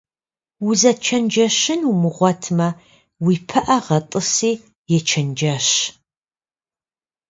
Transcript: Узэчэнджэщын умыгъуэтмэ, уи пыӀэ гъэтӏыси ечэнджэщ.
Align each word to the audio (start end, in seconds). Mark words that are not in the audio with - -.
Узэчэнджэщын 0.67 1.81
умыгъуэтмэ, 1.91 2.67
уи 3.25 3.35
пыӀэ 3.47 3.77
гъэтӏыси 3.85 4.51
ечэнджэщ. 4.95 5.67